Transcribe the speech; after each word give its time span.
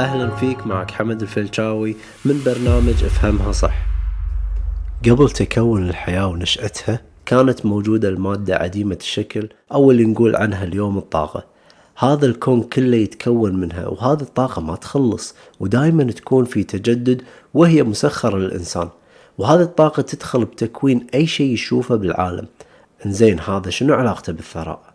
أهلا 0.00 0.36
فيك 0.36 0.66
معك 0.66 0.90
حمد 0.90 1.22
الفلشاوي 1.22 1.96
من 2.24 2.42
برنامج 2.46 3.04
أفهمها 3.04 3.52
صح. 3.52 3.74
قبل 5.04 5.30
تكون 5.30 5.88
الحياة 5.88 6.26
ونشأتها 6.26 7.00
كانت 7.26 7.66
موجودة 7.66 8.08
المادة 8.08 8.56
عديمة 8.56 8.98
الشكل 9.00 9.48
أو 9.72 9.90
اللي 9.90 10.04
نقول 10.04 10.36
عنها 10.36 10.64
اليوم 10.64 10.98
الطاقة. 10.98 11.44
هذا 11.96 12.26
الكون 12.26 12.62
كله 12.62 12.96
يتكون 12.96 13.56
منها 13.56 13.86
وهذه 13.86 14.20
الطاقة 14.20 14.62
ما 14.62 14.76
تخلص 14.76 15.34
ودائما 15.60 16.04
تكون 16.04 16.44
في 16.44 16.64
تجدد 16.64 17.22
وهي 17.54 17.82
مسخرة 17.82 18.38
للإنسان. 18.38 18.88
وهذه 19.38 19.62
الطاقة 19.62 20.02
تدخل 20.02 20.44
بتكوين 20.44 21.06
أي 21.14 21.26
شيء 21.26 21.52
يشوفه 21.52 21.96
بالعالم. 21.96 22.46
إنزين 23.06 23.40
هذا 23.40 23.70
شنو 23.70 23.94
علاقته 23.94 24.32
بالثراء؟ 24.32 24.94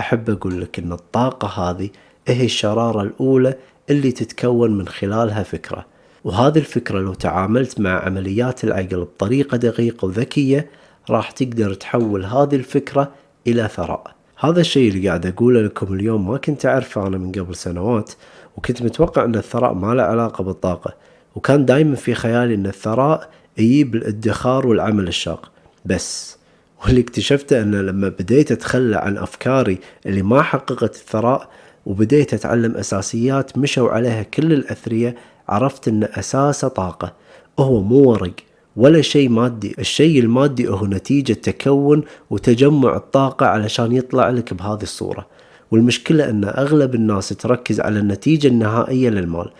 أحب 0.00 0.30
أقول 0.30 0.60
لك 0.60 0.78
أن 0.78 0.92
الطاقة 0.92 1.48
هذه 1.48 1.90
هي 2.28 2.44
الشرارة 2.44 3.02
الأولى 3.02 3.54
اللي 3.96 4.12
تتكون 4.12 4.78
من 4.78 4.88
خلالها 4.88 5.42
فكرة. 5.42 5.86
وهذه 6.24 6.58
الفكرة 6.58 7.00
لو 7.00 7.14
تعاملت 7.14 7.80
مع 7.80 8.04
عمليات 8.04 8.64
العقل 8.64 9.00
بطريقة 9.00 9.56
دقيقة 9.56 10.06
وذكية 10.06 10.70
راح 11.10 11.30
تقدر 11.30 11.74
تحول 11.74 12.24
هذه 12.24 12.54
الفكرة 12.54 13.12
إلى 13.46 13.68
ثراء. 13.68 14.14
هذا 14.38 14.60
الشيء 14.60 14.90
اللي 14.90 15.08
قاعد 15.08 15.26
أقوله 15.26 15.62
لكم 15.62 15.94
اليوم 15.94 16.28
ما 16.30 16.36
كنت 16.36 16.66
أعرفه 16.66 17.06
أنا 17.06 17.18
من 17.18 17.32
قبل 17.32 17.54
سنوات 17.54 18.12
وكنت 18.56 18.82
متوقع 18.82 19.24
أن 19.24 19.34
الثراء 19.34 19.74
ما 19.74 19.94
له 19.94 20.02
علاقة 20.02 20.44
بالطاقة. 20.44 20.94
وكان 21.34 21.64
دايما 21.64 21.96
في 21.96 22.14
خيالي 22.14 22.54
أن 22.54 22.66
الثراء 22.66 23.30
يجيب 23.58 23.94
الادخار 23.94 24.66
والعمل 24.66 25.08
الشاق. 25.08 25.50
بس 25.84 26.38
واللي 26.84 27.00
اكتشفته 27.00 27.62
أن 27.62 27.74
لما 27.74 28.08
بديت 28.08 28.52
أتخلى 28.52 28.96
عن 28.96 29.18
أفكاري 29.18 29.78
اللي 30.06 30.22
ما 30.22 30.42
حققت 30.42 30.94
الثراء 30.94 31.48
وبديت 31.86 32.34
أتعلم 32.34 32.76
أساسيات 32.76 33.58
مشوا 33.58 33.90
عليها 33.90 34.22
كل 34.22 34.52
الأثرياء 34.52 35.14
عرفت 35.48 35.88
أن 35.88 36.04
أساسه 36.04 36.68
طاقة 36.68 37.12
هو 37.58 37.82
مو 37.82 38.10
ورق 38.10 38.34
ولا 38.76 39.02
شيء 39.02 39.28
مادي 39.28 39.74
الشيء 39.78 40.20
المادي 40.20 40.68
هو 40.68 40.86
نتيجة 40.86 41.32
تكون 41.32 42.02
وتجمع 42.30 42.96
الطاقة 42.96 43.46
علشان 43.46 43.92
يطلع 43.92 44.30
لك 44.30 44.54
بهذه 44.54 44.82
الصورة. 44.82 45.26
والمشكلة 45.70 46.30
أن 46.30 46.44
أغلب 46.44 46.94
الناس 46.94 47.28
تركز 47.28 47.80
على 47.80 47.98
النتيجة 47.98 48.48
النهائية 48.48 49.10
للمال 49.10 49.50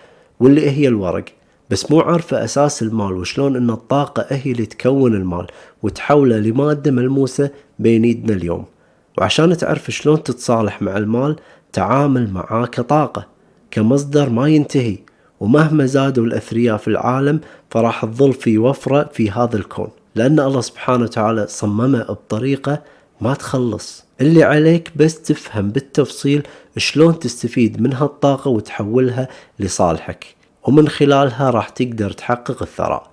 واللي 0.41 0.70
هي 0.70 0.89
الورق. 0.89 1.25
بس 1.73 1.91
مو 1.91 2.01
عارفة 2.01 2.45
أساس 2.45 2.83
المال 2.83 3.12
وشلون 3.12 3.56
أن 3.56 3.70
الطاقة 3.70 4.27
هي 4.28 4.53
اللي 4.53 4.67
تكون 4.67 5.15
المال 5.15 5.47
وتحوله 5.83 6.37
لمادة 6.37 6.91
ملموسة 6.91 7.51
بين 7.79 8.05
ايدنا 8.05 8.33
اليوم. 8.33 8.64
وعشان 9.19 9.56
تعرف 9.56 9.91
شلون 9.91 10.23
تتصالح 10.23 10.83
مع 10.83 10.97
المال 10.97 11.37
تعامل 11.73 12.31
معاه 12.31 12.67
كطاقة 12.67 13.27
كمصدر 13.70 14.29
ما 14.31 14.48
ينتهي. 14.48 14.98
ومهما 15.41 15.87
زادوا 15.87 16.25
الأثرياء 16.25 16.77
في 16.77 16.89
العالم 16.89 17.41
فراح 17.70 18.05
تظل 18.05 18.33
في 18.33 18.59
وفرة 18.59 19.11
في 19.12 19.31
هذا 19.31 19.57
الكون. 19.57 19.89
لأن 20.14 20.41
الله 20.41 20.61
سبحانه 20.61 21.05
وتعالى 21.05 21.47
صممه 21.48 22.03
بطريقة 22.03 22.83
ما 23.20 23.34
تخلص. 23.34 24.05
اللي 24.20 24.42
عليك 24.42 24.92
بس 24.97 25.23
تفهم 25.23 25.70
بالتفصيل 25.70 26.42
شلون 26.77 27.19
تستفيد 27.19 27.83
من 27.83 27.92
هالطاقة 27.92 28.48
وتحولها 28.48 29.29
لصالحك. 29.59 30.42
ومن 30.64 30.88
خلالها 30.88 31.50
راح 31.50 31.68
تقدر 31.68 32.10
تحقق 32.10 32.62
الثراء. 32.62 33.10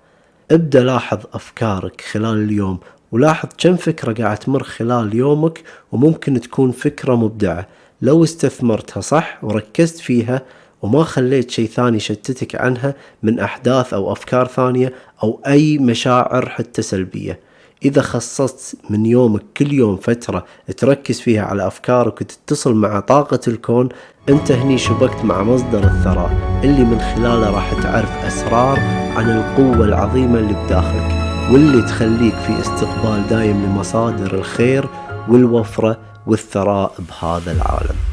ابدأ 0.52 0.84
لاحظ 0.84 1.20
أفكارك 1.34 2.02
خلال 2.02 2.44
اليوم 2.44 2.80
ولاحظ 3.12 3.50
كم 3.58 3.76
فكرة 3.76 4.24
قاعد 4.24 4.38
تمر 4.38 4.64
خلال 4.64 5.16
يومك 5.16 5.64
وممكن 5.92 6.42
تكون 6.42 6.72
فكرة 6.72 7.16
مبدعة. 7.16 7.68
لو 8.02 8.24
استثمرتها 8.24 9.02
صح 9.02 9.44
وركزت 9.44 10.00
فيها 10.00 10.42
وما 10.82 11.04
خليت 11.04 11.52
شيء 11.52 11.68
ثاني 11.68 11.98
يشتتك 11.98 12.56
عنها 12.56 12.96
من 13.24 13.40
أحداث 13.40 13.94
أو 13.94 14.12
أفكار 14.12 14.48
ثانية 14.48 14.94
أو 15.24 15.42
أي 15.48 15.78
مشاعر 15.78 16.50
حتى 16.50 16.82
سلبية. 16.82 17.40
إذا 17.86 18.02
خصصت 18.02 18.76
من 18.90 19.06
يومك 19.06 19.42
كل 19.58 19.74
يوم 19.74 19.98
فترة 19.98 20.46
تركز 20.78 21.20
فيها 21.20 21.44
على 21.44 21.68
أفكارك 21.68 22.22
وتتصل 22.22 22.76
مع 22.76 23.00
طاقة 23.00 23.40
الكون 23.48 23.90
أنت 24.30 24.52
هني 24.52 24.78
شبكت 24.78 25.26
مع 25.26 25.44
مصدر 25.44 25.84
الثراء 25.84 26.60
اللي 26.64 26.84
من 26.84 27.00
خلاله 27.00 27.50
راح 27.50 27.74
تعرف 27.74 28.26
أسرار 28.26 28.80
عن 29.16 29.30
القوة 29.30 29.86
العظيمة 29.86 30.40
اللي 30.40 30.54
بداخلك 30.54 31.20
واللي 31.52 31.82
تخليك 31.82 32.36
في 32.36 32.60
استقبال 32.60 33.28
دايم 33.30 33.66
لمصادر 33.66 34.34
الخير 34.34 34.86
والوفرة 35.30 35.98
والثراء 36.28 36.94
بهذا 37.00 37.52
العالم. 37.52 38.09